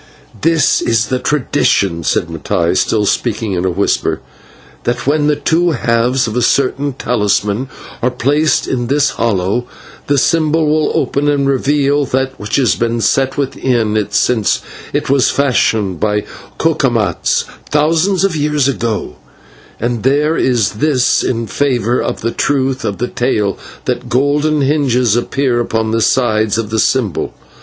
"This 0.41 0.81
is 0.81 1.09
the 1.09 1.19
tradition," 1.19 2.03
said 2.03 2.25
Mattai, 2.27 2.75
still 2.75 3.05
speaking 3.05 3.53
in 3.53 3.65
a 3.65 3.69
whisper, 3.69 4.19
"that 4.83 5.05
when 5.05 5.27
the 5.27 5.35
two 5.35 5.73
halves 5.73 6.25
of 6.25 6.35
a 6.35 6.41
certain 6.41 6.93
talisman 6.93 7.69
are 8.01 8.09
placed 8.09 8.67
in 8.67 8.87
this 8.87 9.11
hollow, 9.11 9.67
the 10.07 10.17
symbol 10.17 10.65
will 10.67 10.91
open 10.95 11.27
and 11.27 11.47
reveal 11.47 12.03
that 12.05 12.39
which 12.39 12.55
has 12.55 12.73
been 12.73 12.99
set 12.99 13.37
within 13.37 13.95
it 13.95 14.15
since 14.15 14.61
it 14.91 15.07
was 15.07 15.29
fashioned 15.29 15.99
by 15.99 16.23
Cucumatz 16.57 17.45
thousands 17.69 18.23
of 18.23 18.35
years 18.35 18.67
ago, 18.67 19.17
and 19.79 20.01
there 20.01 20.35
is 20.35 20.71
this 20.77 21.21
in 21.23 21.45
favour 21.45 22.01
of 22.01 22.21
the 22.21 22.31
truth 22.31 22.83
of 22.83 22.97
the 22.97 23.07
tale 23.07 23.55
that 23.85 24.09
golden 24.09 24.61
hinges 24.61 25.15
appear 25.15 25.59
upon 25.59 25.91
the 25.91 26.01
sides 26.01 26.57
of 26.57 26.71
the 26.71 26.79
symbol. 26.79 27.35